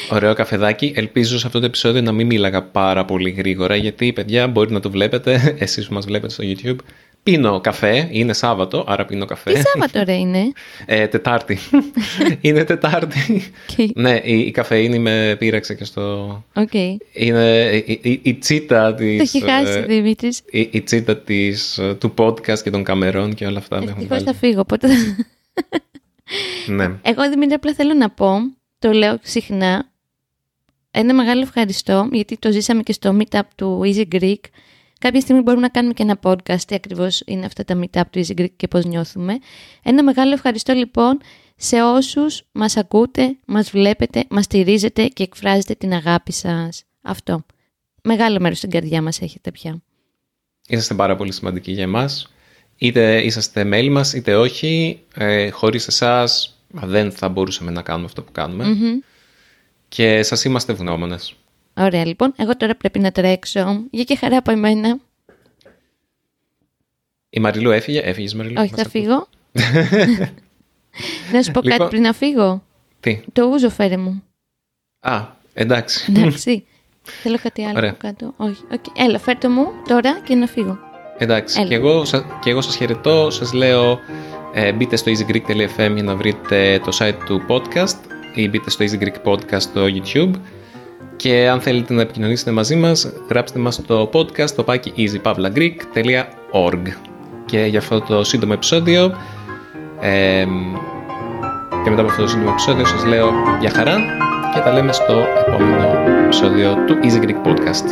Ωραίο 0.10 0.34
καφεδάκι. 0.34 0.94
Ελπίζω 0.96 1.40
σε 1.40 1.48
αυτό 1.48 1.60
το 1.60 1.66
επεισόδιο 1.66 2.02
να 2.02 2.12
μην 2.12 2.26
μίλαγα 2.26 2.64
πάρα 2.64 3.06
πολύ 3.06 3.30
γρήγορα. 3.30 3.76
Γιατί 3.76 4.14
παιδιά 4.14 4.48
μπορεί 4.48 4.72
να 4.72 4.80
το 4.80 4.90
βλέπετε, 4.90 5.56
εσείς 5.60 5.88
που 5.88 5.94
μας 5.94 6.06
βλέπετε 6.06 6.34
στο 6.34 6.44
YouTube. 6.48 6.76
Πίνω 7.24 7.62
καφέ, 7.62 8.08
είναι 8.12 8.34
Σάββατο, 8.34 8.86
άρα 8.88 9.06
πίνω 9.06 9.26
καφέ. 9.26 9.52
Τι 9.52 9.62
Σάββατο 9.62 10.04
ρε 10.04 10.14
είναι; 10.14 10.52
Ε, 10.86 11.08
τετάρτη. 11.08 11.58
είναι 12.42 12.64
Τετάρτη. 12.64 13.54
Okay. 13.78 13.88
ναι, 13.94 14.22
η, 14.24 14.40
η 14.40 14.52
καφεΐνη 14.52 15.00
με 15.00 15.36
πείραξε 15.40 15.76
και 15.76 15.84
στο... 15.84 16.44
Okay. 16.54 16.96
Είναι 17.14 17.70
η, 17.86 18.00
η, 18.02 18.20
η 18.24 18.34
τσίτα 18.34 18.94
της... 18.94 19.18
Το 19.18 19.38
έχει 19.38 19.52
χάσει, 19.52 19.78
ε, 19.78 19.82
Δημήτρης. 19.82 20.42
Η, 20.52 20.70
η 20.72 20.82
τσίτα 20.82 21.18
της, 21.18 21.80
του 22.00 22.14
podcast 22.18 22.60
και 22.60 22.70
των 22.70 22.84
καμερών 22.84 23.34
και 23.34 23.46
όλα 23.46 23.58
αυτά. 23.58 23.78
Ευτυχώς 23.78 24.24
θα 24.24 24.34
φύγω, 24.34 24.60
οπότε... 24.60 24.88
ναι. 26.68 26.84
Εγώ, 27.02 27.30
Δημήτρη, 27.30 27.54
απλά 27.54 27.74
θέλω 27.74 27.94
να 27.94 28.10
πω, 28.10 28.40
το 28.82 28.92
λέω 28.92 29.18
συχνά, 29.22 29.92
ένα 30.92 31.14
μεγάλο 31.14 31.42
ευχαριστώ, 31.42 32.10
γιατί 32.12 32.38
το 32.38 32.52
ζήσαμε 32.52 32.84
και 32.84 32.94
στο 32.94 33.18
meetup 33.20 33.42
του 33.56 33.82
Easy 33.84 34.06
Greek, 34.16 34.40
Κάποια 35.02 35.22
στιγμή 35.22 35.42
μπορούμε 35.42 35.62
να 35.64 35.70
κάνουμε 35.70 35.94
και 35.94 36.04
ένα 36.04 36.20
podcast 36.24 36.62
τι 36.68 36.76
ακριβώς 36.76 37.22
είναι 37.26 37.46
αυτά 37.46 37.64
τα 37.64 37.80
meetup 37.80 38.02
του 38.10 38.26
Easy 38.26 38.40
Greek 38.42 38.52
και 38.56 38.68
πώς 38.68 38.86
νιώθουμε. 38.86 39.38
Ένα 39.84 40.04
μεγάλο 40.04 40.34
ευχαριστώ 40.34 40.74
λοιπόν 40.74 41.20
σε 41.56 41.82
όσους 41.82 42.44
μας 42.52 42.78
ακούτε, 42.78 43.38
μας 43.46 43.70
βλέπετε, 43.70 44.26
μας 44.30 44.46
στηρίζετε 44.46 45.06
και 45.06 45.24
εκφράζετε 45.24 45.74
την 45.74 45.94
αγάπη 45.94 46.32
σας. 46.32 46.84
Αυτό. 47.02 47.46
Μεγάλο 48.04 48.40
μέρος 48.40 48.58
στην 48.58 48.70
καρδιά 48.70 49.02
μας 49.02 49.22
έχετε 49.22 49.52
πια. 49.52 49.82
Είσαστε 50.68 50.94
πάρα 50.94 51.16
πολύ 51.16 51.32
σημαντικοί 51.32 51.72
για 51.72 51.84
εμάς. 51.84 52.34
Είτε 52.78 53.22
είσαστε 53.24 53.64
μέλη 53.64 53.90
μας, 53.90 54.14
είτε 54.14 54.36
όχι. 54.36 55.02
Ε, 55.16 55.50
χωρίς 55.50 55.88
εσάς 55.88 56.61
δεν 56.74 57.12
θα 57.12 57.30
μπορούσαμε 57.30 57.72
να 57.72 57.82
κάνουμε 57.82 58.06
αυτό 58.06 58.24
που 58.24 58.32
κάνουμε 58.32 58.65
Και 59.88 60.24
σας 60.24 60.44
είμαστε 60.44 60.72
ευγνώμονες. 60.72 61.36
Ωραία, 61.78 62.06
λοιπόν. 62.06 62.34
Εγώ 62.38 62.58
τώρα 62.58 62.75
πρέπει 62.75 63.00
να 63.00 63.12
τρέξω. 63.12 63.84
Γεια 63.91 64.03
και 64.04 64.16
χαρά 64.16 64.38
από 64.38 64.51
εμένα. 64.51 64.98
Η 67.30 67.40
Μαριλού 67.40 67.72
έφυγε. 67.72 68.00
Έφυγες 68.00 68.34
Μαριλού. 68.34 68.62
Όχι, 68.62 68.74
θα 68.75 68.90
φύγω. 68.90 69.28
να 71.34 71.42
σου 71.42 71.51
πω 71.51 71.60
κάτι 71.62 71.68
Λοιπόν- 71.72 71.90
πριν 71.90 72.01
να 72.01 72.13
φύγω. 72.13 72.63
Τι; 73.00 73.22
Το 73.34 73.46
ούζο 73.46 73.70
φέρε 73.70 73.98
μου. 73.98 74.24
Α, 75.00 75.22
εντάξει. 75.54 76.12
Εντάξει. 76.16 76.66
Θέλω 77.24 77.38
κάτι 77.44 77.63
άλλο 77.66 77.78
Ωραία. 77.78 77.90
από 77.90 78.00
κάτω. 78.00 78.34
Όχι. 78.38 78.63
Οκ. 78.72 78.86
Έλα, 78.98 79.20
φέρ' 79.20 79.38
το 79.38 79.50
μου 79.50 79.68
τώρα 79.88 80.20
και 80.20 80.36
να 80.36 80.48
φύγω. 80.48 80.78
Εντάξει, 81.18 81.60
Έλα. 81.60 81.68
και 81.70 81.75
εγώ, 81.75 82.06
σα- 82.06 82.20
και 82.40 82.50
εγώ 82.50 82.62
σας 82.62 82.75
χαιρετώ, 82.75 83.30
σας 83.30 83.54
λέω 83.54 84.00
ε, 84.53 84.72
μπείτε 84.72 84.96
στο 84.96 85.12
easygreek.fm 85.12 85.91
για 85.93 86.03
να 86.03 86.15
βρείτε 86.15 86.81
το 86.86 86.98
site 87.00 87.17
του 87.25 87.41
podcast 87.48 87.96
ή 88.36 88.50
μπείτε 88.50 88.70
στο 88.70 88.86
Easy 88.86 89.03
Greek 89.03 89.31
Podcast 89.31 89.62
στο 89.62 89.81
YouTube 89.86 90.31
και 91.15 91.50
αν 91.50 91.62
θέλετε 91.62 91.93
να 91.93 92.01
επικοινωνήσετε 92.01 92.51
μαζί 92.51 92.75
μας 92.75 93.13
γράψτε 93.29 93.60
μας 93.60 93.75
στο 93.75 94.10
podcast 94.13 94.50
το 94.50 94.63
πάκι 94.63 94.93
easypavlagreek.org 94.98 96.81
και 97.46 97.60
για 97.60 97.79
αυτό 97.79 98.01
το 98.01 98.24
σύντομο 98.24 98.51
επεισόδιο 98.55 99.17
ε, 100.00 100.46
και 101.84 101.89
μετά 101.89 102.01
από 102.01 102.12
αυτό 102.12 102.22
το 102.22 102.27
σύντομο 102.27 102.50
επεισόδιο 102.51 102.86
σας 102.86 103.05
λέω 103.05 103.31
για 103.60 103.70
χαρά 103.70 103.96
και 104.53 104.60
τα 104.60 104.72
λέμε 104.74 104.91
στο 104.91 105.25
επόμενο 105.48 106.00
επεισόδιο 106.24 106.75
του 106.88 107.00
Easy 107.03 107.24
Greek 107.24 107.48
Podcast. 107.48 107.86